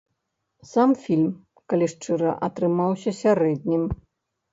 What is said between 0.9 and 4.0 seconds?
фільм, калі шчыра, атрымаўся сярэднім.